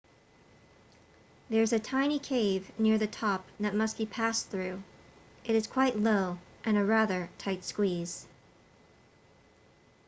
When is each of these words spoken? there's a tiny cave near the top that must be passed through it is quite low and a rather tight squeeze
there's 1.51 1.71
a 1.71 1.79
tiny 1.79 2.17
cave 2.17 2.71
near 2.79 2.97
the 2.97 3.05
top 3.05 3.45
that 3.59 3.75
must 3.75 3.99
be 3.99 4.05
passed 4.07 4.49
through 4.49 4.81
it 5.43 5.53
is 5.55 5.67
quite 5.67 5.95
low 5.95 6.39
and 6.63 6.75
a 6.75 6.83
rather 6.83 7.29
tight 7.37 7.63
squeeze 7.63 8.25